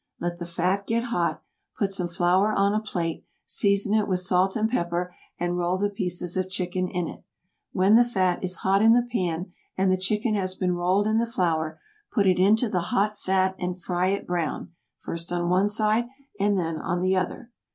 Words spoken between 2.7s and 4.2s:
a plate, season it with